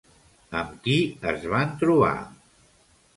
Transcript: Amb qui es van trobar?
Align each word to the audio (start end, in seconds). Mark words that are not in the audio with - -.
Amb 0.61 0.71
qui 0.87 0.95
es 1.33 1.45
van 1.51 1.75
trobar? 1.83 2.15